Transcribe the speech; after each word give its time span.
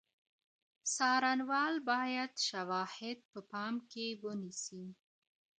څارنوال 0.93 1.75
باید 1.91 2.31
شواهد 2.47 3.17
په 3.31 3.39
پام 3.51 3.75
کې 3.91 4.05
ونیسي. 4.23 4.85